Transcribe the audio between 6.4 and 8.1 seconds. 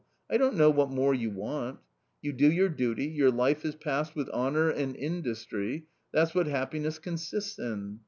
happiness consists in